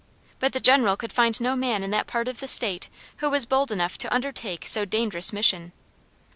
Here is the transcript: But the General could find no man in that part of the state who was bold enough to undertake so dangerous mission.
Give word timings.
But 0.39 0.53
the 0.53 0.59
General 0.59 0.97
could 0.97 1.13
find 1.13 1.39
no 1.39 1.55
man 1.55 1.83
in 1.83 1.91
that 1.91 2.07
part 2.07 2.27
of 2.27 2.39
the 2.39 2.47
state 2.47 2.89
who 3.17 3.29
was 3.29 3.45
bold 3.45 3.69
enough 3.69 3.99
to 3.99 4.11
undertake 4.11 4.65
so 4.67 4.83
dangerous 4.83 5.31
mission. 5.31 5.73